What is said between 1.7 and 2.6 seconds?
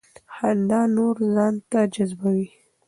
جذبوي.